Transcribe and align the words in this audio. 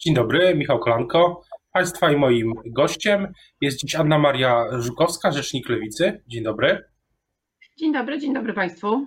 Dzień 0.00 0.14
dobry, 0.14 0.54
Michał 0.54 0.78
Kolanko. 0.78 1.42
Państwa 1.72 2.12
i 2.12 2.16
moim 2.16 2.52
gościem 2.66 3.32
jest 3.60 3.78
dziś 3.78 3.94
Anna 3.94 4.18
Maria 4.18 4.66
Żukowska, 4.78 5.32
rzecznik 5.32 5.68
Lewicy. 5.68 6.22
Dzień 6.26 6.44
dobry. 6.44 6.84
Dzień 7.78 7.92
dobry, 7.92 8.18
dzień 8.18 8.34
dobry 8.34 8.52
Państwu. 8.52 9.06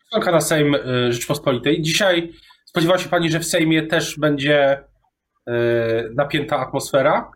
Posłanka 0.00 0.32
na 0.32 0.40
Sejm 0.40 0.74
y, 0.74 1.12
Rzeczpospolitej. 1.12 1.82
Dzisiaj 1.82 2.32
spodziewa 2.64 2.98
się 2.98 3.08
Pani, 3.08 3.30
że 3.30 3.40
w 3.40 3.44
Sejmie 3.44 3.86
też 3.86 4.18
będzie 4.18 4.78
y, 4.78 5.52
napięta 6.14 6.58
atmosfera? 6.58 7.30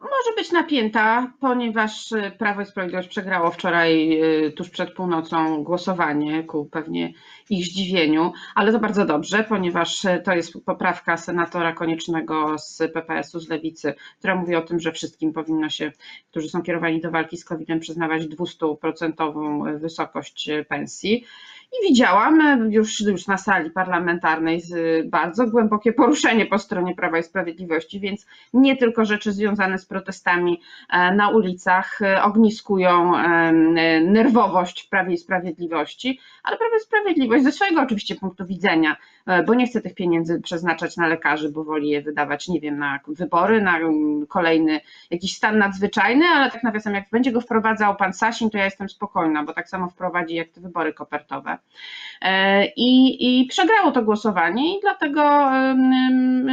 może 0.00 0.29
być 0.40 0.52
napięta, 0.52 1.32
ponieważ 1.40 2.12
y, 2.12 2.32
Prawo 2.38 2.60
i 2.60 2.66
Sprawiedliwość 2.66 3.08
przegrało 3.08 3.50
wczoraj 3.50 4.20
y, 4.46 4.52
tuż 4.52 4.70
przed 4.70 4.92
północą 4.94 5.64
głosowanie 5.64 6.44
ku 6.44 6.64
pewnie 6.64 7.12
ich 7.50 7.64
zdziwieniu, 7.64 8.32
ale 8.54 8.72
to 8.72 8.78
bardzo 8.78 9.04
dobrze, 9.04 9.44
ponieważ 9.44 10.04
y, 10.04 10.22
to 10.24 10.32
jest 10.32 10.52
poprawka 10.64 11.16
senatora 11.16 11.72
koniecznego 11.72 12.58
z 12.58 12.78
PPS-u, 12.78 13.40
z 13.40 13.48
Lewicy, 13.48 13.94
która 14.18 14.34
mówi 14.34 14.54
o 14.54 14.62
tym, 14.62 14.80
że 14.80 14.92
wszystkim 14.92 15.32
powinno 15.32 15.68
się, 15.68 15.92
którzy 16.30 16.48
są 16.48 16.62
kierowani 16.62 17.00
do 17.00 17.10
walki 17.10 17.36
z 17.36 17.44
COVID-em, 17.44 17.80
przyznawać 17.80 18.22
200% 18.22 19.78
wysokość 19.80 20.50
pensji. 20.68 21.24
I 21.72 21.88
widziałam 21.88 22.66
już, 22.72 23.00
już 23.00 23.26
na 23.26 23.38
sali 23.38 23.70
parlamentarnej 23.70 24.62
bardzo 25.04 25.46
głębokie 25.46 25.92
poruszenie 25.92 26.46
po 26.46 26.58
stronie 26.58 26.94
Prawa 26.94 27.18
i 27.18 27.22
Sprawiedliwości, 27.22 28.00
więc 28.00 28.26
nie 28.52 28.76
tylko 28.76 29.04
rzeczy 29.04 29.32
związane 29.32 29.78
z 29.78 29.86
protestami 29.86 30.29
e, 30.38 31.14
na 31.14 31.28
ulicach 31.28 32.02
e, 32.02 32.22
ogniskują 32.22 33.16
e, 33.16 33.52
nerwowość 34.00 34.82
w 34.82 34.88
Prawie 34.88 35.14
i 35.14 35.18
Sprawiedliwości, 35.18 36.20
ale 36.42 36.56
Prawo 36.56 36.76
i 36.76 36.80
Sprawiedliwość 36.80 37.44
ze 37.44 37.52
swojego 37.52 37.82
oczywiście 37.82 38.14
punktu 38.14 38.46
widzenia, 38.46 38.96
bo 39.46 39.54
nie 39.54 39.66
chce 39.66 39.80
tych 39.80 39.94
pieniędzy 39.94 40.40
przeznaczać 40.40 40.96
na 40.96 41.06
lekarzy, 41.06 41.48
bo 41.48 41.64
woli 41.64 41.88
je 41.88 42.02
wydawać, 42.02 42.48
nie 42.48 42.60
wiem, 42.60 42.78
na 42.78 43.00
wybory, 43.08 43.62
na 43.62 43.78
kolejny 44.28 44.80
jakiś 45.10 45.36
stan 45.36 45.58
nadzwyczajny, 45.58 46.24
ale 46.26 46.50
tak 46.50 46.62
nawiasem, 46.62 46.94
jak 46.94 47.10
będzie 47.10 47.32
go 47.32 47.40
wprowadzał 47.40 47.96
pan 47.96 48.12
Sasin, 48.12 48.50
to 48.50 48.58
ja 48.58 48.64
jestem 48.64 48.88
spokojna, 48.88 49.44
bo 49.44 49.52
tak 49.52 49.68
samo 49.68 49.88
wprowadzi 49.88 50.34
jak 50.34 50.48
te 50.48 50.60
wybory 50.60 50.92
kopertowe. 50.92 51.58
I, 52.76 53.40
I 53.42 53.46
przegrało 53.46 53.92
to 53.92 54.02
głosowanie, 54.02 54.78
i 54.78 54.80
dlatego 54.80 55.50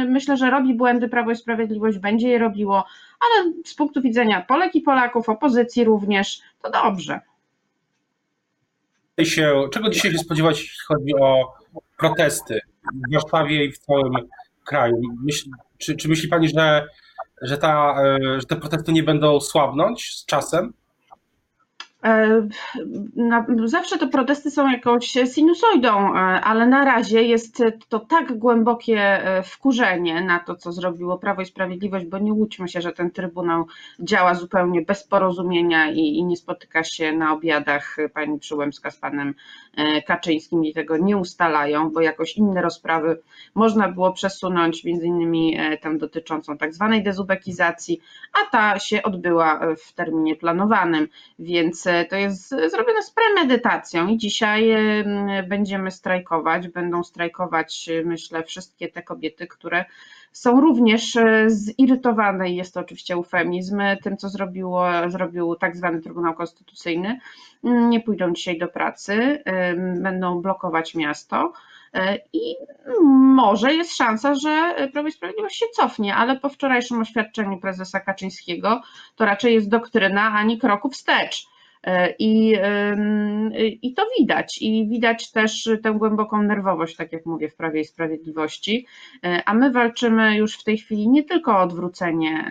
myślę, 0.08 0.36
że 0.36 0.50
robi 0.50 0.74
błędy 0.74 1.08
Prawo 1.08 1.30
i 1.30 1.36
Sprawiedliwość, 1.36 1.98
będzie 1.98 2.28
je 2.28 2.38
robiło, 2.38 2.84
ale 3.20 3.52
z 3.68 3.74
punktu 3.74 4.02
widzenia 4.02 4.40
Polek 4.48 4.74
i 4.74 4.80
Polaków, 4.80 5.28
opozycji 5.28 5.84
również, 5.84 6.40
to 6.62 6.70
dobrze. 6.70 7.20
czego 9.68 9.90
dzisiaj 9.90 10.12
się 10.12 10.18
spodziewać, 10.18 10.60
jeśli 10.60 10.78
chodzi 10.86 11.14
o 11.20 11.54
protesty 11.96 12.60
w 13.08 13.14
Warszawie 13.14 13.64
i 13.64 13.72
w 13.72 13.78
całym 13.78 14.12
kraju? 14.64 14.96
Myśl, 15.24 15.50
czy, 15.78 15.96
czy 15.96 16.08
myśli 16.08 16.28
Pani, 16.28 16.48
że, 16.48 16.86
że, 17.42 17.58
ta, 17.58 18.02
e, 18.04 18.40
że 18.40 18.46
te 18.46 18.56
protesty 18.56 18.92
nie 18.92 19.02
będą 19.02 19.40
słabnąć 19.40 20.14
z 20.16 20.24
czasem? 20.24 20.72
E, 22.04 22.48
zawsze 23.64 23.98
te 23.98 24.08
protesty 24.08 24.50
są 24.50 24.70
jakąś 24.70 25.12
sinusoidą, 25.34 26.14
e, 26.14 26.18
ale 26.40 26.66
na 26.66 26.84
razie 26.84 27.22
jest 27.22 27.62
to 27.88 28.00
tak 28.00 28.38
głębokie 28.38 28.98
e, 28.98 29.42
wkurzenie 29.42 30.20
na 30.20 30.38
to, 30.38 30.54
co 30.54 30.72
zrobiło 30.72 31.18
Prawo 31.18 31.42
i 31.42 31.46
Sprawiedliwość, 31.46 32.06
bo 32.06 32.18
nie 32.18 32.32
łudźmy 32.32 32.68
się, 32.68 32.80
że 32.80 32.92
ten 32.92 33.10
Trybunał 33.10 33.66
działa 34.00 34.34
zupełnie 34.34 34.82
bez 34.82 35.04
porozumienia 35.04 35.90
i, 35.90 35.98
i 35.98 36.24
nie 36.24 36.36
spotyka 36.36 36.84
się 36.84 37.12
na 37.12 37.32
obiadach 37.32 37.96
pani 38.14 38.38
Przyłębska 38.38 38.90
z 38.90 38.96
panem 38.96 39.34
Kaczyńskim 40.06 40.64
i 40.64 40.72
tego 40.74 40.96
nie 40.96 41.16
ustalają, 41.16 41.90
bo 41.90 42.00
jakoś 42.00 42.36
inne 42.36 42.62
rozprawy 42.62 43.20
można 43.54 43.88
było 43.88 44.12
przesunąć, 44.12 44.84
między 44.84 45.06
innymi 45.06 45.58
tam 45.80 45.98
dotyczącą 45.98 46.58
tak 46.58 46.74
zwanej 46.74 47.02
dezubekizacji, 47.02 48.00
a 48.32 48.50
ta 48.50 48.78
się 48.78 49.02
odbyła 49.02 49.60
w 49.76 49.92
terminie 49.92 50.36
planowanym, 50.36 51.08
więc 51.38 51.84
to 52.10 52.16
jest 52.16 52.48
zrobione 52.48 53.02
z 53.02 53.10
premedytacją 53.10 54.08
i 54.08 54.16
dzisiaj 54.16 54.70
będziemy 55.48 55.90
strajkować, 55.90 56.68
będą 56.68 57.04
strajkować 57.04 57.90
myślę 58.04 58.42
wszystkie 58.42 58.88
te 58.88 59.02
kobiety, 59.02 59.46
które 59.46 59.84
są 60.32 60.60
również 60.60 61.16
e, 61.16 61.44
zirytowane 61.50 62.50
i 62.50 62.56
jest 62.56 62.74
to 62.74 62.80
oczywiście 62.80 63.14
eufemizm 63.14 63.82
tym, 64.02 64.16
co 64.16 64.28
zrobiło, 64.28 64.86
zrobił 65.08 65.54
tak 65.54 65.76
zwany 65.76 66.00
Trybunał 66.00 66.34
Konstytucyjny. 66.34 67.20
Nie 67.62 68.00
pójdą 68.00 68.32
dzisiaj 68.32 68.58
do 68.58 68.68
pracy, 68.68 69.42
będą 70.02 70.40
blokować 70.42 70.94
miasto. 70.94 71.52
E, 71.94 72.18
I 72.32 72.56
może 73.12 73.74
jest 73.74 73.96
szansa, 73.96 74.34
że 74.34 74.74
Prawo 74.92 75.08
i 75.08 75.12
Sprawiedliwość 75.12 75.58
się 75.58 75.66
cofnie, 75.72 76.16
ale 76.16 76.40
po 76.40 76.48
wczorajszym 76.48 77.00
oświadczeniu 77.00 77.58
prezesa 77.58 78.00
Kaczyńskiego 78.00 78.80
to 79.16 79.24
raczej 79.24 79.54
jest 79.54 79.68
doktryna 79.68 80.22
ani 80.22 80.58
kroku 80.58 80.90
wstecz. 80.90 81.46
E, 81.84 82.14
I, 82.18 82.58
I 83.82 83.94
to 83.94 84.06
widać. 84.18 84.58
I 84.62 84.88
widać 84.88 85.30
też 85.30 85.70
tę 85.82 85.92
głęboką 85.92 86.42
nerwowość, 86.42 86.96
tak 86.96 87.12
jak 87.12 87.26
mówię, 87.26 87.48
w 87.48 87.56
Prawie 87.56 87.80
i 87.80 87.84
Sprawiedliwości. 87.84 88.86
E, 89.24 89.42
a 89.46 89.54
my 89.54 89.70
walczymy 89.70 90.36
już 90.36 90.58
w 90.58 90.64
tej 90.64 90.78
chwili 90.78 91.08
nie 91.08 91.24
tylko 91.24 91.52
o 91.52 91.62
odwrócenie 91.62 92.44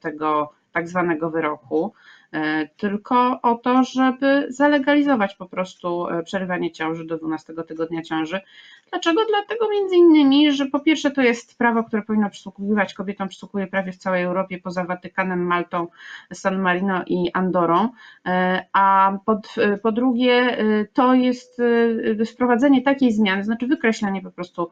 tego 0.00 0.52
tak 0.72 0.88
zwanego 0.88 1.30
wyroku, 1.30 1.92
e, 2.32 2.68
tylko 2.76 3.40
o 3.42 3.54
to, 3.54 3.84
żeby 3.84 4.46
zalegalizować 4.48 5.34
po 5.34 5.46
prostu 5.46 6.06
przerywanie 6.24 6.72
ciąży 6.72 7.04
do 7.04 7.18
12 7.18 7.54
tygodnia 7.68 8.02
ciąży, 8.02 8.40
Dlaczego? 8.90 9.20
Dlatego 9.28 9.70
między 9.70 9.96
innymi, 9.96 10.52
że 10.52 10.66
po 10.66 10.80
pierwsze 10.80 11.10
to 11.10 11.22
jest 11.22 11.58
prawo, 11.58 11.84
które 11.84 12.02
powinno 12.02 12.30
przysługiwać 12.30 12.94
kobietom, 12.94 13.28
przysługuje 13.28 13.66
prawie 13.66 13.92
w 13.92 13.96
całej 13.96 14.22
Europie, 14.22 14.58
poza 14.58 14.84
Watykanem, 14.84 15.46
Maltą, 15.46 15.86
San 16.32 16.58
Marino 16.58 17.02
i 17.06 17.30
Andorą, 17.32 17.88
e, 18.26 18.66
a 18.72 19.12
pod, 19.26 19.54
po 19.82 19.92
drugie 19.92 20.32
e, 20.32 20.84
to 20.92 21.14
jest 21.14 21.60
e, 22.20 22.24
wprowadzenie 22.24 22.82
takiej 22.82 23.12
zmiany, 23.12 23.44
znaczy 23.44 23.66
wykreślenie 23.66 24.22
po 24.22 24.30
prostu 24.30 24.70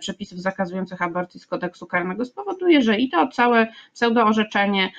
przepisów 0.00 0.38
zakazujących 0.38 1.02
aborcji 1.02 1.40
z 1.40 1.46
kodeksu 1.46 1.86
karnego 1.86 2.24
spowoduje, 2.24 2.82
że 2.82 2.96
i 2.96 3.08
to 3.08 3.28
całe 3.28 3.66
pseudoorzeczenie 3.92 4.92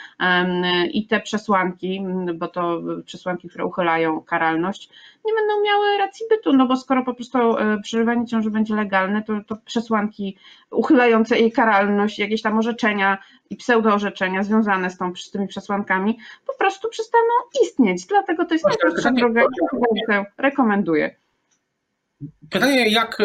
i 0.94 1.08
te 1.08 1.20
przesłanki, 1.20 2.02
bo 2.36 2.48
to 2.48 2.82
przesłanki, 3.06 3.50
które 3.50 3.66
uchylają 3.66 4.22
karalność, 4.22 4.90
nie 5.26 5.34
będą 5.34 5.64
miały 5.64 5.98
racji 5.98 6.26
bytu, 6.30 6.54
no 6.54 6.68
bo 6.68 6.78
skoro 6.78 7.04
po 7.04 7.14
prostu 7.14 7.38
przerywanie 7.84 8.28
ciąży 8.28 8.50
będzie 8.50 8.76
legalne, 8.76 9.24
to, 9.24 9.34
to 9.48 9.56
przesłanki 9.66 10.38
uchylające 10.72 11.40
jej 11.40 11.52
karalność, 11.52 12.20
jakieś 12.20 12.42
tam 12.42 12.58
orzeczenia 12.58 13.18
i 13.50 13.56
pseudoorzeczenia 13.56 14.44
związane 14.44 14.90
z, 14.90 14.98
tą, 14.98 15.16
z 15.16 15.32
tymi 15.32 15.48
przesłankami 15.48 16.18
po 16.48 16.54
prostu 16.54 16.90
przestaną 16.90 17.34
istnieć. 17.64 18.06
Dlatego 18.06 18.46
to 18.46 18.54
jest 18.54 18.66
najprostsza 18.66 19.12
droga 19.12 19.42
tę 20.08 20.26
rekomenduję. 20.38 21.16
Pytanie 22.50 22.90
jak, 22.90 23.18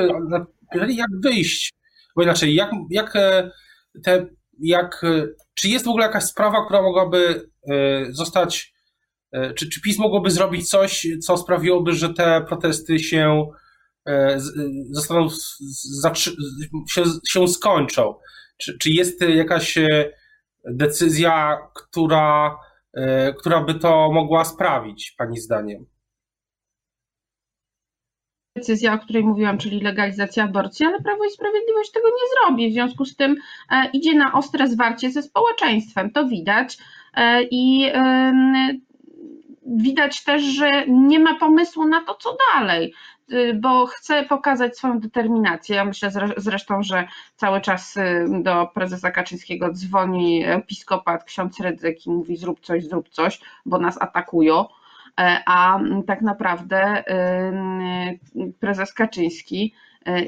pytanie, 0.73 0.97
jak 0.97 1.11
wyjść, 1.23 1.75
bo 2.17 2.23
inaczej, 2.23 2.55
jak, 2.55 2.71
jak 2.91 3.13
te, 4.05 4.27
jak, 4.61 5.03
czy 5.55 5.69
jest 5.69 5.85
w 5.85 5.89
ogóle 5.89 6.07
jakaś 6.07 6.25
sprawa, 6.25 6.65
która 6.65 6.83
mogłaby 6.83 7.51
e, 7.69 8.05
zostać, 8.09 8.73
e, 8.75 8.80
czy, 9.55 9.69
czy 9.69 9.81
PiS 9.81 9.99
mogłoby 9.99 10.31
zrobić 10.31 10.69
coś, 10.69 11.07
co 11.23 11.37
sprawiłoby, 11.37 11.93
że 11.93 12.15
te 12.15 12.45
protesty 12.49 12.99
się 12.99 13.47
E, 14.09 14.41
zostaną, 14.91 15.29
się, 16.89 17.03
się 17.29 17.49
skończą. 17.49 18.15
Czy, 18.57 18.79
czy 18.79 18.91
jest 18.91 19.21
jakaś 19.21 19.79
e, 19.79 19.89
decyzja, 20.65 21.59
która, 21.75 22.59
e, 22.95 23.33
która 23.33 23.61
by 23.65 23.75
to 23.75 24.13
mogła 24.13 24.45
sprawić, 24.45 25.15
Pani 25.19 25.41
zdaniem? 25.41 25.87
decyzja, 28.57 28.95
o 28.95 28.99
której 28.99 29.25
mówiłam, 29.25 29.59
czyli 29.59 29.81
legalizacja 29.81 30.45
aborcji, 30.45 30.87
ale 30.87 31.01
Prawo 31.03 31.25
i 31.25 31.31
Sprawiedliwość 31.31 31.91
tego 31.91 32.09
nie 32.09 32.31
zrobi. 32.33 32.71
W 32.71 32.73
związku 32.73 33.05
z 33.05 33.17
tym 33.17 33.37
idzie 33.93 34.15
na 34.15 34.33
ostre 34.33 34.69
zwarcie 34.69 35.11
ze 35.11 35.23
społeczeństwem. 35.23 36.11
To 36.11 36.29
widać. 36.29 36.79
I 37.51 37.93
widać 39.71 40.25
też, 40.25 40.43
że 40.43 40.87
nie 40.89 41.19
ma 41.19 41.35
pomysłu 41.35 41.85
na 41.89 42.05
to, 42.05 42.15
co 42.15 42.37
dalej. 42.55 42.95
Y, 43.33 43.55
bo 43.55 43.87
chce 43.87 44.25
pokazać 44.25 44.79
swoją 44.79 45.01
determinację. 45.01 45.77
Ja 45.77 45.85
myślę 45.85 46.11
zresztą, 46.37 46.83
że 46.83 47.09
cały 47.37 47.61
czas 47.61 47.97
y, 47.97 48.27
do 48.43 48.67
prezesa 48.75 49.11
Kaczyńskiego 49.11 49.73
dzwoni 49.73 50.45
episkopat 50.47 51.25
ksiądz 51.25 51.61
Rydzyk 51.61 52.07
i 52.07 52.11
mówi 52.11 52.37
zrób 52.37 52.61
coś, 52.61 52.85
zrób 52.85 53.09
coś, 53.09 53.41
bo 53.67 53.79
nas 53.79 54.03
atakują 54.03 54.65
e, 55.21 55.43
a 55.47 55.81
tak 56.07 56.23
naprawdę 56.23 57.05
y, 58.37 58.53
prezes 58.61 58.93
Kaczyński 58.93 59.75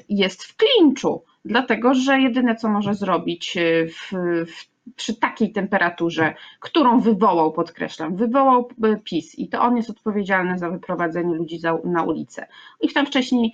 jest 0.08 0.44
w 0.44 0.56
klinczu, 0.56 1.24
dlatego 1.44 1.94
że 1.94 2.20
jedyne 2.20 2.56
co 2.56 2.68
może 2.68 2.94
zrobić 2.94 3.58
w, 3.88 4.16
w 4.46 4.71
przy 4.96 5.14
takiej 5.14 5.52
temperaturze, 5.52 6.34
którą 6.60 7.00
wywołał, 7.00 7.52
podkreślam, 7.52 8.16
wywołał 8.16 8.68
e, 8.84 8.96
PiS. 8.96 9.38
I 9.38 9.48
to 9.48 9.60
on 9.60 9.76
jest 9.76 9.90
odpowiedzialny 9.90 10.58
za 10.58 10.70
wyprowadzenie 10.70 11.34
ludzi 11.34 11.58
za, 11.58 11.78
na 11.84 12.02
ulicę. 12.02 12.46
Ich 12.80 12.92
tam 12.92 13.06
wcześniej, 13.06 13.52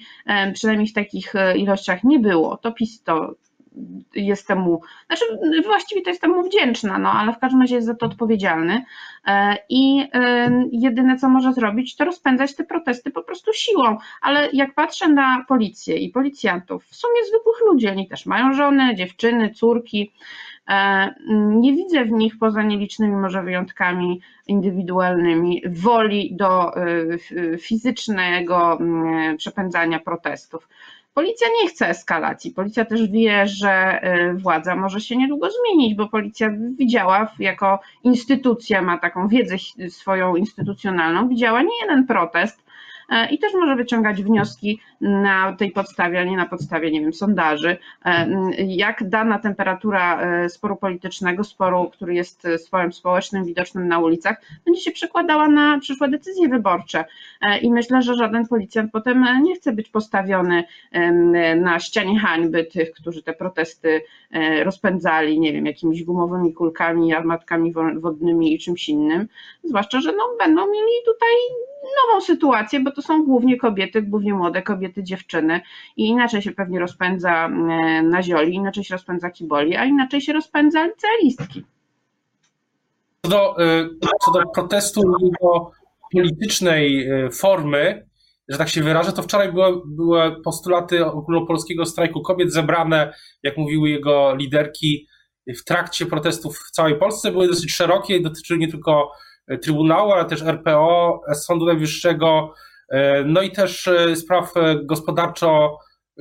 przynajmniej 0.55 0.89
w 0.89 0.93
takich 0.93 1.35
e, 1.35 1.59
ilościach 1.59 2.05
nie 2.05 2.19
było, 2.19 2.57
to 2.57 2.73
PiS 2.73 3.03
to 3.03 3.35
jestem 4.15 4.59
mu, 4.59 4.81
znaczy 5.07 5.25
właściwie 5.65 6.03
to 6.03 6.11
jestem 6.11 6.31
mu 6.31 6.43
wdzięczna, 6.43 6.99
no 6.99 7.13
ale 7.13 7.33
w 7.33 7.39
każdym 7.39 7.61
razie 7.61 7.75
jest 7.75 7.87
za 7.87 7.95
to 7.95 8.07
odpowiedzialny. 8.07 8.85
I 9.69 10.09
jedyne 10.73 11.17
co 11.17 11.29
może 11.29 11.53
zrobić 11.53 11.97
to 11.97 12.05
rozpędzać 12.05 12.55
te 12.55 12.65
protesty 12.65 13.11
po 13.11 13.23
prostu 13.23 13.53
siłą, 13.53 13.97
ale 14.21 14.49
jak 14.53 14.75
patrzę 14.75 15.09
na 15.09 15.45
policję 15.49 15.97
i 15.97 16.11
policjantów, 16.11 16.85
w 16.85 16.97
sumie 16.97 17.25
zwykłych 17.29 17.61
ludzi, 17.67 17.89
oni 17.89 18.09
też 18.09 18.27
mają 18.27 18.53
żony, 18.53 18.95
dziewczyny, 18.95 19.51
córki, 19.51 20.13
E, 20.58 20.58
nie 21.29 21.73
widzę 21.73 22.05
w 22.05 22.11
nich, 22.11 22.39
poza 22.39 22.63
nielicznymi 22.63 23.17
może 23.17 23.43
wyjątkami 23.43 24.21
indywidualnymi, 24.47 25.63
woli 25.67 26.37
do 26.37 26.77
e, 26.77 27.59
fizycznego 27.59 28.79
przepędzania 29.37 29.99
protestów. 29.99 30.69
Policja 31.15 31.47
nie 31.63 31.69
chce 31.69 31.89
eskalacji. 31.89 32.51
Policja 32.51 32.85
też 32.85 33.11
wie, 33.11 33.47
że 33.47 33.71
e, 33.71 34.35
władza 34.35 34.77
może 34.77 35.01
się 35.01 35.17
niedługo 35.17 35.49
zmienić, 35.51 35.95
bo 35.95 36.09
policja 36.09 36.51
widziała, 36.79 37.33
jako 37.39 37.81
instytucja 38.05 38.83
ma 38.83 38.99
taką 38.99 39.29
wiedzę 39.29 39.57
swoją 39.89 40.37
instytucjonalną, 40.37 41.29
widziała 41.29 41.63
nie 41.63 41.81
jeden 41.83 42.07
protest, 42.07 42.68
E, 42.68 42.68
i 43.31 43.39
też 43.39 43.53
może 43.55 43.77
wyciągać 43.77 44.23
wnioski 44.23 44.81
na 45.01 45.53
tej 45.53 45.71
podstawie, 45.71 46.21
a 46.21 46.25
nie 46.25 46.37
na 46.37 46.47
podstawie, 46.47 46.91
nie 46.91 47.01
wiem, 47.01 47.13
sondaży, 47.13 47.77
e, 48.05 48.27
jak 48.67 49.09
dana 49.09 49.39
temperatura 49.39 50.21
e, 50.21 50.49
sporu 50.49 50.77
politycznego, 50.77 51.45
sporu, 51.45 51.91
który 51.93 52.15
jest 52.15 52.47
sporem 52.59 52.93
społecznym, 52.93 53.45
widocznym 53.45 53.89
na 53.89 53.99
ulicach, 53.99 54.43
będzie 54.65 54.81
się 54.81 54.91
przekładała 54.91 55.49
na 55.49 55.79
przyszłe 55.79 56.09
decyzje 56.09 56.49
wyborcze. 56.49 57.05
I 57.63 57.71
myślę, 57.71 58.03
że 58.03 58.15
żaden 58.15 58.47
policjant 58.47 58.93
potem 58.93 59.27
nie 59.43 59.57
chce 59.57 59.73
być 59.73 59.89
postawiony 59.89 60.65
na 61.57 61.81
ścianie 61.81 62.21
hańby 62.21 62.65
tych, 62.65 62.93
którzy 62.93 63.23
te 63.23 63.33
protesty 63.33 64.03
rozpędzali, 64.65 65.41
nie 65.41 65.53
wiem, 65.53 65.67
jakimiś 65.67 66.05
gumowymi 66.05 66.53
kulkami, 66.53 67.15
armatkami 67.15 67.73
wodnymi 67.97 68.55
i 68.55 68.59
czymś 68.59 68.89
innym. 68.89 69.29
Zwłaszcza, 69.65 70.01
że 70.01 70.13
no, 70.13 70.25
będą 70.39 70.67
mieli 70.67 70.93
tutaj 71.07 71.35
nową 71.83 72.21
sytuację, 72.21 72.81
bo 72.81 72.91
to 72.91 73.03
są 73.03 73.25
głównie 73.25 73.57
kobiety, 73.57 74.03
głównie 74.03 74.35
młode 74.35 74.63
kobiety, 74.63 75.03
dziewczyny 75.03 75.61
i 75.97 76.07
inaczej 76.07 76.43
się 76.43 76.53
pewnie 76.53 76.79
rozpędza 76.79 77.47
mm, 77.47 78.11
na 78.11 78.23
zioli, 78.23 78.55
inaczej 78.55 78.85
się 78.85 78.95
rozpędza 78.95 79.31
kiboli, 79.31 79.77
a 79.77 79.85
inaczej 79.85 80.21
się 80.21 80.33
rozpędza 80.33 80.87
licealistki. 80.87 81.65
Co 83.23 83.31
do, 83.31 83.63
y, 83.63 83.89
co 84.25 84.33
do 84.33 84.47
protestu 84.55 85.03
jego 85.23 85.73
politycznej 86.13 87.11
y, 87.27 87.31
formy, 87.31 88.09
że 88.49 88.59
tak 88.59 88.69
się 88.69 88.83
wyrażę, 88.83 89.13
to 89.13 89.23
wczoraj 89.23 89.53
były, 89.53 89.83
były 89.87 90.43
postulaty 90.43 91.07
ogólnopolskiego 91.07 91.87
strajku 91.87 92.23
kobiet 92.23 92.53
zebrane, 92.53 93.15
jak 93.43 93.57
mówiły 93.57 93.91
jego 93.91 94.35
liderki, 94.35 95.09
w 95.57 95.65
trakcie 95.65 96.07
protestów 96.07 96.59
w 96.59 96.71
całej 96.71 96.99
Polsce. 96.99 97.33
Były 97.33 97.49
dosyć 97.49 97.73
szerokie 97.73 98.21
dotyczyły 98.21 98.59
nie 98.59 98.69
tylko 98.69 99.13
Trybunału, 99.63 100.13
ale 100.13 100.25
też 100.25 100.43
RPO, 100.43 101.21
Sądu 101.35 101.67
Najwyższego, 101.67 102.55
e, 102.89 103.25
no 103.25 103.43
i 103.43 103.53
też 103.53 103.89
e, 103.89 104.17
spraw 104.17 104.57
e, 104.57 104.85
gospodarczo, 104.85 105.79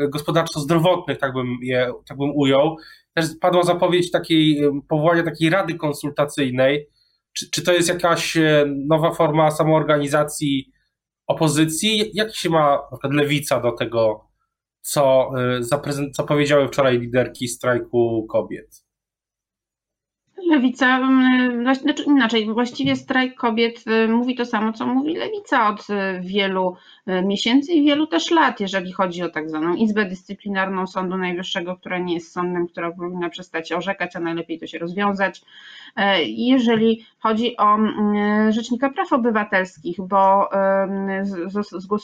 gospodarczo-zdrowotnych, 0.09 1.17
tak 1.17 1.33
bym 1.33 1.57
je 1.61 1.91
tak 2.07 2.17
bym 2.17 2.31
ujął. 2.35 2.75
Też 3.13 3.25
padła 3.41 3.63
zapowiedź 3.63 4.11
takiej, 4.11 4.61
powołania 4.89 5.23
takiej 5.23 5.49
rady 5.49 5.75
konsultacyjnej. 5.75 6.89
Czy, 7.33 7.51
czy 7.51 7.63
to 7.63 7.73
jest 7.73 7.89
jakaś 7.89 8.37
nowa 8.87 9.11
forma 9.11 9.51
samoorganizacji 9.51 10.71
opozycji? 11.27 12.11
Jak 12.13 12.35
się 12.35 12.49
ma 12.49 12.79
na 13.03 13.09
lewica 13.09 13.59
do 13.59 13.71
tego, 13.71 14.27
co, 14.81 15.31
co 16.13 16.23
powiedziały 16.23 16.67
wczoraj 16.67 16.99
liderki 16.99 17.47
strajku 17.47 18.27
kobiet? 18.31 18.86
Lewica, 20.49 20.99
znaczy 21.81 22.03
inaczej, 22.03 22.53
właściwie 22.53 22.95
strajk 22.95 23.35
kobiet 23.35 23.83
y, 23.87 24.07
mówi 24.07 24.35
to 24.35 24.45
samo, 24.45 24.73
co 24.73 24.87
mówi 24.87 25.15
lewica 25.15 25.69
od 25.69 25.89
y, 25.89 26.19
wielu 26.21 26.75
y, 27.07 27.21
miesięcy 27.25 27.73
i 27.73 27.85
wielu 27.85 28.07
też 28.07 28.31
lat, 28.31 28.59
jeżeli 28.59 28.91
chodzi 28.91 29.23
o 29.23 29.29
tak 29.29 29.49
zwaną 29.49 29.75
Izbę 29.75 30.05
Dyscyplinarną 30.05 30.87
Sądu 30.87 31.17
Najwyższego, 31.17 31.75
która 31.75 31.97
nie 31.97 32.13
jest 32.13 32.31
sądem, 32.31 32.67
która 32.67 32.91
powinna 32.91 33.29
przestać 33.29 33.71
orzekać, 33.71 34.15
a 34.15 34.19
najlepiej 34.19 34.59
to 34.59 34.67
się 34.67 34.79
rozwiązać. 34.79 35.41
Jeżeli 36.25 37.05
chodzi 37.19 37.57
o 37.57 37.75
mm, 37.75 38.51
Rzecznika 38.51 38.89
Praw 38.89 39.13
Obywatelskich, 39.13 39.97
bo 40.01 40.49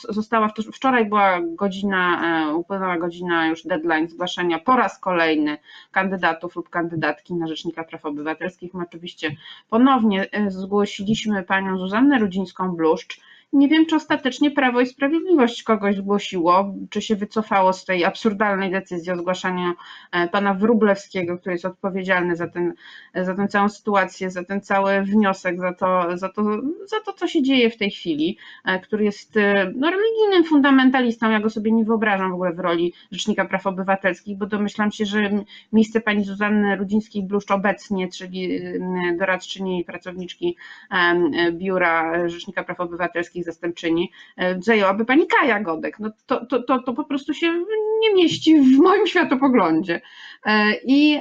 została, 0.10 0.50
wczoraj 0.74 1.06
była 1.06 1.42
godzina, 1.42 2.22
e, 2.50 2.56
upłynęła 2.56 2.98
godzina 2.98 3.48
już 3.48 3.64
deadline 3.64 4.08
zgłaszania 4.08 4.60
po 4.60 4.76
raz 4.76 5.00
kolejny 5.00 5.58
kandydatów 5.92 6.56
lub 6.56 6.70
kandydatki 6.70 7.34
na 7.34 7.48
Rzecznika 7.48 7.84
Praw 7.84 8.06
Obywatelskich. 8.06 8.33
My 8.74 8.84
oczywiście 8.84 9.36
ponownie 9.70 10.32
e, 10.32 10.52
zgłosiliśmy 10.52 11.44
panią 11.44 11.78
Zuzannę 11.78 12.20
Rudzińską-Bluszcz, 12.20 13.20
nie 13.54 13.68
wiem, 13.68 13.86
czy 13.86 13.96
ostatecznie 13.96 14.52
Prawo 14.52 14.82
i 14.82 14.86
Sprawiedliwość 14.86 15.64
kogoś 15.64 15.96
zgłosiło, 15.96 16.74
czy 16.90 17.02
się 17.02 17.16
wycofało 17.16 17.74
z 17.74 17.86
tej 17.86 18.06
absurdalnej 18.06 18.72
decyzji 18.72 19.12
o 19.12 19.18
zgłaszaniu 19.18 19.74
e, 20.12 20.28
pana 20.28 20.54
Wrublewskiego, 20.54 21.38
który 21.38 21.54
jest 21.54 21.66
odpowiedzialny 21.66 22.36
za, 22.36 22.48
ten, 22.48 22.74
za 23.16 23.36
tę 23.36 23.48
całą 23.48 23.70
sytuację, 23.70 24.32
za 24.32 24.44
ten 24.44 24.62
cały 24.62 25.02
wniosek, 25.02 25.60
za 25.60 25.74
to, 25.74 26.18
za, 26.18 26.30
to, 26.30 26.44
za 26.86 27.00
to, 27.06 27.14
co 27.14 27.28
się 27.28 27.42
dzieje 27.42 27.70
w 27.70 27.78
tej 27.78 27.92
chwili, 27.92 28.38
e, 28.66 28.80
który 28.80 29.04
jest 29.04 29.38
e, 29.38 29.72
no, 29.76 29.92
religijnym 29.92 30.44
fundamentalistą. 30.44 31.32
Ja 31.32 31.40
go 31.40 31.50
sobie 31.50 31.72
nie 31.72 31.86
wyobrażam 31.86 32.32
w 32.32 32.34
ogóle 32.34 32.54
w 32.54 32.60
roli 32.60 32.94
Rzecznika 33.12 33.46
Praw 33.46 33.68
Obywatelskich, 33.68 34.38
bo 34.38 34.46
domyślam 34.46 34.92
się, 34.92 35.06
że 35.06 35.30
miejsce 35.74 36.02
pani 36.02 36.24
Zuzanny 36.24 36.76
Rudzińskiej-Bluszcz 36.76 37.52
obecnie, 37.52 38.08
czyli 38.08 38.60
doradczyni 39.18 39.80
i 39.80 39.86
pracowniczki 39.86 40.58
Biura 41.52 42.28
Rzecznika 42.30 42.64
Praw 42.64 42.80
Obywatelskich, 42.80 43.43
zastępczyni 43.44 44.12
e, 44.38 44.62
zajęłaby 44.62 45.06
pani 45.06 45.28
Kaja 45.28 45.60
Godek. 45.60 46.00
No 46.00 46.10
to, 46.26 46.46
to, 46.46 46.64
to, 46.64 46.80
to 46.80 46.94
po 46.94 47.04
prostu 47.04 47.34
się 47.34 47.64
nie 48.02 48.14
mieści 48.16 48.62
w 48.62 48.80
moim 48.80 49.08
światopoglądzie. 49.08 50.02
E, 50.46 50.74
I 50.86 51.20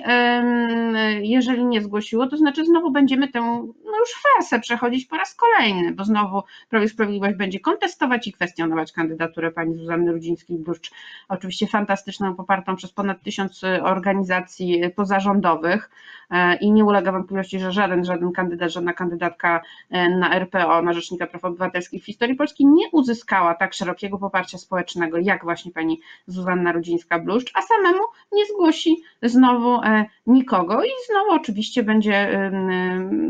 jeżeli 1.20 1.64
nie 1.64 1.82
zgłosiło, 1.82 2.26
to 2.26 2.36
znaczy 2.36 2.64
znowu 2.64 2.90
będziemy 2.90 3.28
tę 3.28 3.40
no 3.84 3.98
już 3.98 4.10
farsę 4.22 4.60
przechodzić 4.60 5.06
po 5.06 5.16
raz 5.16 5.34
kolejny, 5.34 5.92
bo 5.92 6.04
znowu 6.04 6.42
Prawo 6.68 6.84
i 6.84 6.88
Sprawiedliwość 6.88 7.36
będzie 7.36 7.60
kontestować 7.60 8.26
i 8.26 8.32
kwestionować 8.32 8.92
kandydaturę 8.92 9.50
pani 9.50 9.76
Zuzanny 9.76 10.12
Rudzińskiej-Bluszcz, 10.12 10.90
oczywiście 11.28 11.66
fantastyczną, 11.66 12.34
popartą 12.34 12.76
przez 12.76 12.92
ponad 12.92 13.22
tysiąc 13.22 13.60
organizacji 13.82 14.82
pozarządowych 14.96 15.90
e, 16.30 16.56
i 16.56 16.72
nie 16.72 16.84
ulega 16.84 17.12
wątpliwości, 17.12 17.58
że 17.58 17.72
żaden, 17.72 18.04
żaden 18.04 18.32
kandydat, 18.32 18.72
żadna 18.72 18.92
kandydatka 18.92 19.60
na 19.90 20.34
RPO, 20.34 20.82
na 20.82 20.92
Rzecznika 20.92 21.26
Praw 21.26 21.44
Obywatelskich 21.44 22.04
historii 22.12 22.36
Polski 22.36 22.66
nie 22.66 22.90
uzyskała 22.92 23.54
tak 23.54 23.74
szerokiego 23.74 24.18
poparcia 24.18 24.58
społecznego 24.58 25.18
jak 25.18 25.44
właśnie 25.44 25.72
pani 25.72 26.00
Zuzanna 26.26 26.72
Rudzińska-Bluszcz, 26.72 27.50
a 27.54 27.62
samemu 27.62 28.04
nie 28.32 28.46
zgłosi 28.46 29.02
znowu 29.22 29.74
e, 29.74 30.04
nikogo. 30.26 30.84
I 30.84 30.88
znowu 31.10 31.30
oczywiście 31.30 31.82
będzie, 31.82 32.50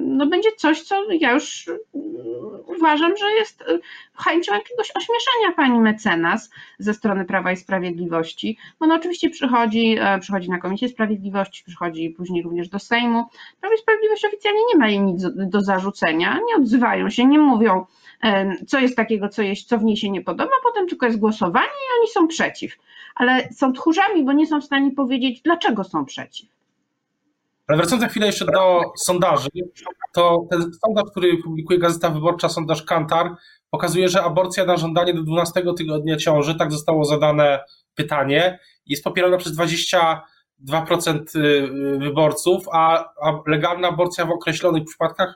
no 0.07 0.27
będzie 0.27 0.49
coś, 0.57 0.83
co 0.83 1.12
ja 1.12 1.33
już 1.33 1.71
uważam, 2.76 3.17
że 3.17 3.33
jest 3.33 3.62
e, 3.62 3.79
chęcią 4.14 4.55
jakiegoś 4.55 4.91
ośmieszenia 4.91 5.52
pani 5.57 5.81
mecenas 5.81 6.50
ze 6.79 6.95
strony 6.95 7.25
Prawa 7.25 7.52
i 7.52 7.57
Sprawiedliwości, 7.57 8.59
bo 8.81 8.87
no 8.87 8.95
oczywiście 8.95 9.31
przychodzi, 9.31 9.97
e, 10.00 10.19
przychodzi 10.19 10.50
na 10.50 10.59
Komisję 10.59 10.88
Sprawiedliwości, 10.88 11.64
przychodzi 11.64 12.11
później 12.11 12.43
również 12.43 12.69
do 12.69 12.79
Sejmu. 12.79 13.25
Prawo 13.61 13.75
i 13.75 13.79
Sprawiedliwość 13.79 14.25
oficjalnie 14.25 14.61
nie 14.73 14.79
ma 14.79 14.88
jej 14.88 15.00
nic 15.00 15.23
do 15.37 15.61
zarzucenia, 15.61 16.41
nie 16.49 16.62
odzywają 16.62 17.11
się, 17.11 17.26
nie 17.26 17.38
mówią, 17.38 17.87
co 18.67 18.79
jest 18.79 18.97
takiego, 18.97 19.29
co, 19.29 19.43
jest, 19.43 19.69
co 19.69 19.79
w 19.79 19.85
niej 19.85 19.97
się 19.97 20.11
nie 20.11 20.23
podoba, 20.23 20.52
potem 20.62 20.88
tylko 20.88 21.07
jest 21.07 21.19
głosowanie 21.19 21.67
i 21.67 22.00
oni 22.00 22.11
są 22.11 22.29
przeciw. 22.29 22.79
Ale 23.14 23.49
są 23.52 23.73
tchórzami, 23.73 24.25
bo 24.25 24.33
nie 24.33 24.47
są 24.47 24.61
w 24.61 24.64
stanie 24.64 24.91
powiedzieć, 24.91 25.43
dlaczego 25.43 25.85
są 25.85 26.05
przeciw. 26.05 26.62
Ale 27.66 27.76
wracając 27.76 28.02
na 28.02 28.09
chwilę 28.09 28.26
jeszcze 28.26 28.45
do 28.45 28.81
sondaży, 28.99 29.49
to 30.14 30.47
ten 30.50 30.71
sondaż, 30.87 31.04
który 31.11 31.42
publikuje 31.42 31.78
Gazeta 31.78 32.11
Wyborcza, 32.11 32.49
sondaż 32.49 32.83
Kantar, 32.83 33.37
pokazuje, 33.71 34.09
że 34.09 34.23
aborcja 34.23 34.64
na 34.64 34.76
żądanie 34.76 35.14
do 35.14 35.23
12 35.23 35.62
tygodnia 35.76 36.16
ciąży, 36.16 36.54
tak 36.54 36.73
zostało 36.73 37.04
zadane 37.04 37.61
pytanie, 37.95 38.59
jest 38.87 39.04
popierana 39.04 39.37
przez 39.37 39.57
22% 39.57 40.16
y, 41.37 41.99
wyborców, 41.99 42.66
a, 42.73 43.04
a 43.23 43.40
legalna 43.47 43.88
aborcja 43.88 44.26
w 44.26 44.31
określonych 44.31 44.85
przypadkach 44.85 45.35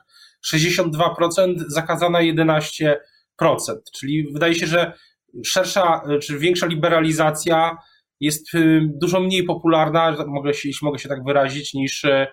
62%, 0.53 1.55
zakazana 1.67 2.19
11%. 2.19 2.95
Czyli 3.93 4.33
wydaje 4.33 4.55
się, 4.55 4.67
że 4.67 4.93
szersza 5.45 6.01
czy 6.21 6.39
większa 6.39 6.65
liberalizacja 6.65 7.77
jest 8.19 8.53
y, 8.53 8.81
dużo 9.01 9.19
mniej 9.19 9.43
popularna, 9.43 10.15
się, 10.53 10.69
jeśli 10.69 10.85
mogę 10.85 10.99
się 10.99 11.09
tak 11.09 11.23
wyrazić, 11.23 11.73
niż 11.73 12.03
y, 12.03 12.27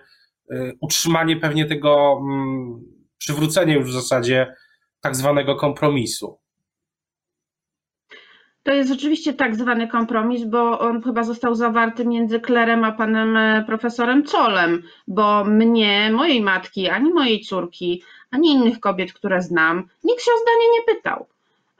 y, 0.51 0.77
utrzymanie 0.81 1.37
pewnie 1.37 1.65
tego, 1.65 2.21
mm, 2.21 2.83
przywrócenie 3.17 3.73
już 3.73 3.89
w 3.89 3.93
zasadzie 3.93 4.55
tak 5.01 5.15
zwanego 5.15 5.55
kompromisu. 5.55 6.39
To 8.65 8.73
jest 8.73 8.89
rzeczywiście 8.89 9.33
tak 9.33 9.55
zwany 9.55 9.87
kompromis, 9.87 10.43
bo 10.43 10.79
on 10.79 11.03
chyba 11.03 11.23
został 11.23 11.55
zawarty 11.55 12.05
między 12.05 12.39
klerem 12.39 12.83
a 12.83 12.91
panem 12.91 13.37
e, 13.37 13.63
profesorem 13.67 14.23
Colem, 14.23 14.83
bo 15.07 15.43
mnie, 15.45 16.11
mojej 16.13 16.41
matki, 16.41 16.89
ani 16.89 17.13
mojej 17.13 17.41
córki, 17.41 18.03
ani 18.31 18.51
innych 18.51 18.79
kobiet, 18.79 19.13
które 19.13 19.41
znam, 19.41 19.77
nikt 20.03 20.21
się 20.21 20.31
o 20.31 20.39
zdanie 20.39 20.71
nie 20.73 20.95
pytał. 20.95 21.27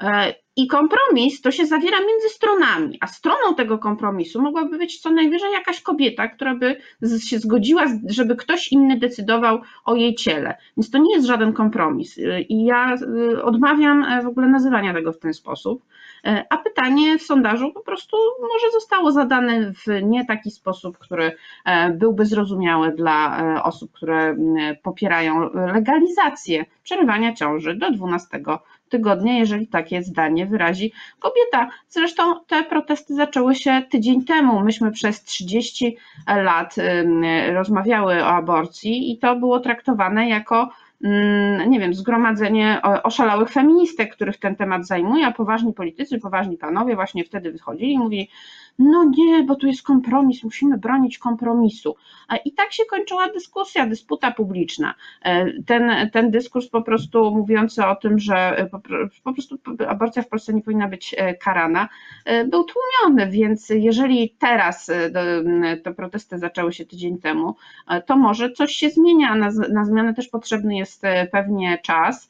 E, 0.01 0.33
I 0.55 0.67
kompromis 0.67 1.41
to 1.41 1.51
się 1.51 1.65
zawiera 1.65 1.97
między 1.99 2.29
stronami, 2.29 2.97
a 3.01 3.07
stroną 3.07 3.55
tego 3.55 3.79
kompromisu 3.79 4.41
mogłaby 4.41 4.77
być 4.77 5.01
co 5.01 5.09
najwyżej 5.09 5.51
jakaś 5.51 5.81
kobieta, 5.81 6.27
która 6.27 6.55
by 6.55 6.77
się 7.19 7.39
zgodziła, 7.39 7.85
żeby 8.09 8.35
ktoś 8.35 8.71
inny 8.71 8.99
decydował 8.99 9.61
o 9.85 9.95
jej 9.95 10.15
ciele. 10.15 10.57
Więc 10.77 10.91
to 10.91 10.97
nie 10.97 11.15
jest 11.15 11.27
żaden 11.27 11.53
kompromis. 11.53 12.17
E, 12.17 12.41
I 12.41 12.65
ja 12.65 12.95
odmawiam 13.43 14.23
w 14.23 14.27
ogóle 14.27 14.47
nazywania 14.47 14.93
tego 14.93 15.13
w 15.13 15.19
ten 15.19 15.33
sposób. 15.33 15.83
E, 16.25 16.45
a 16.49 16.57
pytanie 16.57 17.17
w 17.17 17.23
sondażu 17.23 17.73
po 17.73 17.81
prostu 17.81 18.17
może 18.41 18.71
zostało 18.71 19.11
zadane 19.11 19.73
w 19.73 20.03
nie 20.03 20.25
taki 20.25 20.51
sposób, 20.51 20.97
który 20.97 21.31
e, 21.65 21.89
byłby 21.89 22.25
zrozumiały 22.25 22.91
dla 22.91 23.39
e, 23.39 23.63
osób, 23.63 23.91
które 23.91 24.37
popierają 24.83 25.49
legalizację 25.53 26.65
przerywania 26.83 27.33
ciąży 27.33 27.75
do 27.75 27.91
12 27.91 28.39
tygodnia, 28.89 29.37
jeżeli 29.37 29.67
takie 29.67 30.03
zdanie 30.03 30.45
wyrazi 30.45 30.91
kobieta. 31.19 31.69
Zresztą 31.89 32.23
te 32.47 32.63
protesty 32.63 33.15
zaczęły 33.15 33.55
się 33.55 33.81
tydzień 33.91 34.23
temu. 34.23 34.59
Myśmy 34.59 34.91
przez 34.91 35.23
30 35.23 35.97
lat 36.27 36.75
rozmawiały 37.53 38.23
o 38.23 38.27
aborcji 38.27 39.11
i 39.11 39.17
to 39.17 39.35
było 39.35 39.59
traktowane 39.59 40.29
jako 40.29 40.69
nie 41.67 41.79
wiem, 41.79 41.93
zgromadzenie 41.93 42.81
oszalałych 43.03 43.49
feministek, 43.49 44.15
których 44.15 44.37
ten 44.37 44.55
temat 44.55 44.87
zajmuje, 44.87 45.27
a 45.27 45.31
poważni 45.31 45.73
politycy, 45.73 46.19
poważni 46.19 46.57
panowie 46.57 46.95
właśnie 46.95 47.23
wtedy 47.23 47.51
wychodzili 47.51 47.93
i 47.93 47.99
mówili, 47.99 48.29
no 48.79 49.03
nie, 49.17 49.43
bo 49.43 49.55
tu 49.55 49.67
jest 49.67 49.83
kompromis, 49.83 50.43
musimy 50.43 50.77
bronić 50.77 51.17
kompromisu. 51.17 51.95
I 52.45 52.53
tak 52.53 52.73
się 52.73 52.85
kończyła 52.85 53.29
dyskusja, 53.29 53.87
dysputa 53.87 54.31
publiczna. 54.31 54.95
E, 55.21 55.61
ten, 55.63 56.09
ten 56.09 56.31
dyskurs 56.31 56.67
po 56.67 56.81
prostu 56.81 57.31
mówiący 57.31 57.85
o 57.85 57.95
tym, 57.95 58.19
że 58.19 58.69
po 59.23 59.33
prostu 59.33 59.57
aborcja 59.87 60.21
w 60.21 60.27
Polsce 60.27 60.53
nie 60.53 60.61
powinna 60.61 60.87
być 60.87 61.15
e, 61.17 61.33
karana, 61.33 61.89
e, 62.25 62.45
był 62.45 62.63
tłumiony, 62.63 63.31
więc 63.31 63.69
jeżeli 63.69 64.35
teraz 64.39 64.91
te 65.83 65.93
protesty 65.93 66.37
zaczęły 66.37 66.73
się 66.73 66.85
tydzień 66.85 67.17
temu, 67.17 67.55
to 68.05 68.17
może 68.17 68.51
coś 68.51 68.71
się 68.71 68.89
zmienia, 68.89 69.35
na, 69.35 69.49
na 69.69 69.85
zmianę 69.85 70.13
też 70.13 70.27
potrzebny 70.27 70.77
jest 70.77 71.01
pewnie 71.31 71.77
czas 71.83 72.29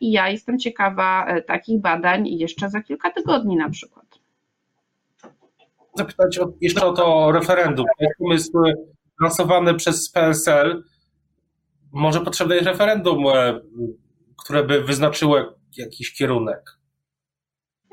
i 0.00 0.12
ja 0.12 0.28
jestem 0.28 0.58
ciekawa 0.58 1.26
takich 1.46 1.80
badań 1.80 2.28
jeszcze 2.28 2.70
za 2.70 2.80
kilka 2.80 3.10
tygodni 3.10 3.56
na 3.56 3.70
przykład 3.70 4.03
zapytać 5.96 6.38
o, 6.38 6.52
jeszcze 6.60 6.86
o 6.86 6.92
to 6.92 7.32
referendum. 7.32 7.86
To 7.98 8.04
jest 8.04 8.18
pomysł 8.18 8.52
lansowany 9.22 9.74
przez 9.74 10.10
PSL. 10.10 10.84
Może 11.92 12.20
potrzebne 12.20 12.54
jest 12.54 12.66
referendum, 12.66 13.26
e, 13.26 13.60
które 14.44 14.64
by 14.64 14.80
wyznaczyło 14.80 15.54
jakiś 15.76 16.14
kierunek. 16.14 16.78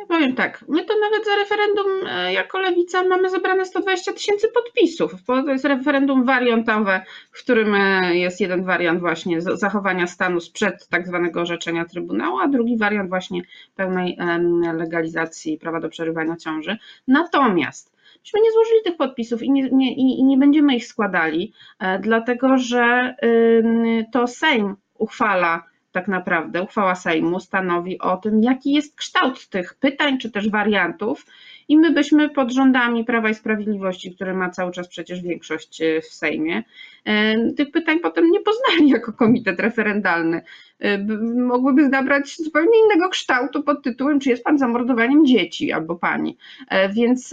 Ja 0.01 0.07
powiem 0.07 0.35
tak, 0.35 0.65
my 0.67 0.85
to 0.85 0.93
nawet 0.99 1.25
za 1.25 1.35
referendum 1.35 1.85
e, 2.07 2.33
jako 2.33 2.59
lewica 2.59 3.03
mamy 3.03 3.29
zebrane 3.29 3.65
120 3.65 4.13
tysięcy 4.13 4.47
podpisów. 4.47 5.11
To 5.25 5.51
jest 5.51 5.65
referendum 5.65 6.25
wariantowe, 6.25 7.05
w 7.31 7.43
którym 7.43 7.75
e, 7.75 8.15
jest 8.15 8.41
jeden 8.41 8.63
wariant 8.63 8.99
właśnie 8.99 9.41
zachowania 9.41 10.07
stanu 10.07 10.39
sprzed 10.39 10.87
tak 10.87 11.07
zwanego 11.07 11.41
orzeczenia 11.41 11.85
Trybunału, 11.85 12.39
a 12.39 12.47
drugi 12.47 12.77
wariant 12.77 13.09
właśnie 13.09 13.41
pełnej 13.75 14.17
legalizacji 14.73 15.57
prawa 15.57 15.79
do 15.79 15.89
przerywania 15.89 16.35
ciąży. 16.35 16.77
Natomiast 17.07 17.93
myśmy 18.23 18.41
nie 18.41 18.51
złożyli 18.51 18.81
tych 18.83 18.97
podpisów 18.97 19.43
i 19.43 19.51
nie, 19.51 19.69
nie, 19.69 19.95
i 19.95 20.23
nie 20.23 20.37
będziemy 20.37 20.75
ich 20.75 20.87
składali, 20.87 21.53
e, 21.79 21.99
dlatego 21.99 22.57
że 22.57 23.15
to 24.11 24.27
Sejm 24.27 24.75
uchwala 24.97 25.70
tak 25.91 26.07
naprawdę, 26.07 26.61
uchwała 26.63 26.95
Sejmu 26.95 27.39
stanowi 27.39 27.99
o 27.99 28.17
tym, 28.17 28.43
jaki 28.43 28.71
jest 28.71 28.95
kształt 28.95 29.47
tych 29.47 29.73
pytań 29.73 30.17
czy 30.17 30.31
też 30.31 30.49
wariantów, 30.49 31.25
i 31.67 31.77
my 31.77 31.91
byśmy 31.91 32.29
pod 32.29 32.51
rządami 32.51 33.05
Prawa 33.05 33.29
i 33.29 33.35
Sprawiedliwości, 33.35 34.15
który 34.15 34.33
ma 34.33 34.49
cały 34.49 34.71
czas 34.71 34.87
przecież 34.87 35.21
większość 35.21 35.81
e, 35.81 36.01
w 36.01 36.05
Sejmie, 36.05 36.63
e, 37.05 37.35
tych 37.53 37.71
pytań 37.71 37.99
potem 37.99 38.31
nie 38.31 38.39
poznali 38.39 38.89
jako 38.97 39.13
komitet 39.13 39.59
referendalny. 39.59 40.41
Mogłyby 41.35 41.89
nabrać 41.89 42.37
zupełnie 42.37 42.79
innego 42.85 43.09
kształtu 43.09 43.63
pod 43.63 43.83
tytułem, 43.83 44.19
czy 44.19 44.29
jest 44.29 44.43
pan 44.43 44.57
zamordowaniem 44.57 45.25
dzieci 45.25 45.71
albo 45.71 45.95
pani. 45.95 46.37
Więc 46.93 47.29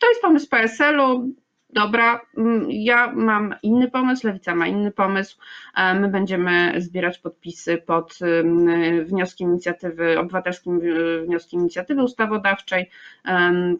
to 0.00 0.08
jest 0.08 0.22
pomysł 0.22 0.48
PSL-u 0.48 1.34
dobra, 1.74 2.20
mm, 2.36 2.66
ja 2.70 3.12
mam 3.12 3.54
inny 3.62 3.90
pomysł, 3.90 4.26
Lewica 4.26 4.54
ma 4.54 4.66
inny 4.66 4.90
pomysł. 4.90 5.38
E, 5.76 5.94
my 5.94 6.08
będziemy 6.08 6.80
zbierać 6.80 7.18
podpisy 7.18 7.78
pod 7.78 8.18
mm, 8.22 9.04
wnioskiem 9.04 9.48
inicjatywy, 9.50 10.18
obywatelskim 10.18 10.80
wnioskiem 11.26 11.60
inicjatywy 11.60 12.02
ustawodawczej, 12.02 12.90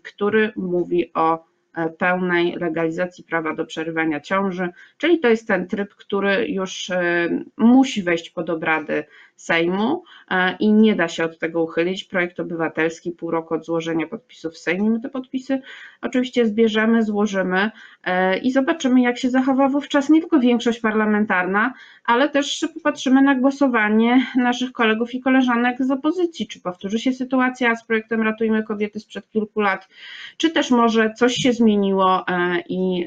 który 0.03 0.53
mówi 0.57 1.13
o 1.15 1.45
e, 1.75 1.89
pełnej 1.89 2.57
legalizacji 2.57 3.25
prawa 3.25 3.55
do 3.55 3.67
przerywania 3.67 4.21
ciąży, 4.21 4.69
czyli 4.99 5.21
to 5.21 5.29
jest 5.29 5.49
ten 5.49 5.69
tryb, 5.69 5.95
który 5.95 6.49
już 6.49 6.91
e, 6.91 7.29
musi 7.57 8.03
wejść 8.03 8.31
pod 8.31 8.51
obrady 8.51 9.05
Sejmu 9.37 10.03
e, 10.31 10.57
i 10.61 10.73
nie 10.73 10.97
da 10.97 11.09
się 11.09 11.25
od 11.25 11.39
tego 11.39 11.63
uchylić. 11.63 12.05
Projekt 12.05 12.41
obywatelski, 12.41 13.13
pół 13.13 13.31
roku 13.31 13.55
od 13.55 13.65
złożenia 13.65 14.07
podpisów 14.07 14.55
w 14.55 14.59
Sejmie. 14.59 14.91
My 14.91 15.01
te 15.01 15.09
podpisy 15.09 15.61
oczywiście 16.03 16.47
zbierzemy, 16.47 17.03
złożymy 17.03 17.71
e, 18.05 18.39
i 18.39 18.53
zobaczymy, 18.53 19.01
jak 19.03 19.19
się 19.19 19.31
zachowa 19.31 19.69
wówczas 19.69 20.11
nie 20.11 20.21
tylko 20.21 20.41
większość 20.41 20.81
parlamentarna, 20.81 21.73
ale 22.05 22.29
też 22.29 22.69
popatrzymy 22.75 23.23
na 23.23 23.35
głosowanie 23.35 24.27
naszych 24.37 24.73
kolegów 24.73 25.15
i 25.15 25.21
koleżanek 25.21 25.77
z 25.81 25.91
opozycji. 25.91 26.47
Czy 26.47 26.61
powtórzy 26.61 26.99
się 26.99 27.13
sytuacja 27.13 27.77
z 27.77 27.87
projektem 27.87 28.23
Ratujmy 28.23 28.63
Kobiety 28.63 29.01
sprzed 29.01 29.31
kilku 29.31 29.61
lat, 29.61 29.89
czy 30.37 30.51
też 30.51 30.71
może 30.71 31.15
coś 31.15 31.35
się 31.35 31.53
zmieniło 31.53 32.25
e, 32.29 32.61
i 32.69 33.05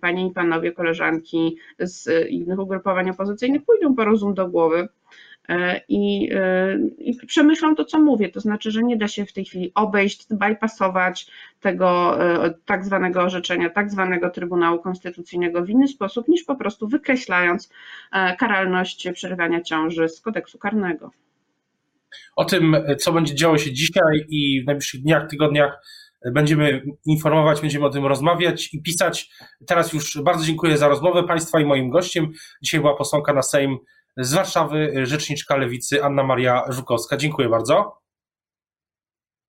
panie 0.00 0.26
i 0.26 0.30
panowie 0.30 0.72
koleżanki 0.72 1.56
z 1.78 2.28
innych 2.30 2.58
ugrupowań 2.58 3.10
opozycyjnych 3.10 3.64
pójdą 3.64 3.94
po 3.94 4.04
rozum 4.04 4.34
do 4.34 4.48
głowy 4.48 4.88
i, 5.88 6.30
e, 6.34 6.78
i 6.98 7.26
przemyślą 7.26 7.74
to, 7.74 7.84
co 7.84 8.00
mówię. 8.00 8.28
To 8.28 8.40
znaczy, 8.40 8.70
że 8.70 8.82
nie 8.82 8.96
da 8.96 9.08
się 9.08 9.26
w 9.26 9.32
tej 9.32 9.44
chwili 9.44 9.72
obejść, 9.74 10.26
bypassować 10.30 11.30
tego 11.60 12.18
e, 12.24 12.54
tak 12.64 12.84
zwanego 12.84 13.22
orzeczenia, 13.22 13.70
tak 13.70 13.90
zwanego 13.90 14.30
Trybunału 14.30 14.78
Konstytucyjnego 14.78 15.62
w 15.62 15.70
inny 15.70 15.88
sposób, 15.88 16.28
niż 16.28 16.44
po 16.44 16.56
prostu 16.56 16.88
wykreślając 16.88 17.70
karalność 18.38 19.08
przerywania 19.12 19.62
ciąży 19.62 20.08
z 20.08 20.20
kodeksu 20.20 20.58
karnego. 20.58 21.10
O 22.36 22.44
tym, 22.44 22.76
co 22.98 23.12
będzie 23.12 23.34
działo 23.34 23.58
się 23.58 23.72
dzisiaj 23.72 24.26
i 24.28 24.62
w 24.62 24.66
najbliższych 24.66 25.02
dniach, 25.02 25.30
tygodniach, 25.30 25.82
będziemy 26.32 26.82
informować, 27.06 27.60
będziemy 27.60 27.86
o 27.86 27.90
tym 27.90 28.06
rozmawiać 28.06 28.74
i 28.74 28.82
pisać. 28.82 29.30
Teraz 29.66 29.92
już 29.92 30.22
bardzo 30.22 30.44
dziękuję 30.44 30.76
za 30.76 30.88
rozmowę 30.88 31.22
Państwa 31.22 31.60
i 31.60 31.64
moim 31.64 31.90
gościem. 31.90 32.32
Dzisiaj 32.62 32.80
była 32.80 32.96
posłanka 32.96 33.32
na 33.32 33.42
Sejm 33.42 33.78
z 34.18 34.34
Warszawy, 34.34 35.06
rzeczniczka 35.06 35.56
lewicy 35.56 36.04
Anna 36.04 36.22
Maria 36.22 36.64
Żukowska. 36.68 37.16
Dziękuję 37.16 37.48
bardzo. 37.48 37.98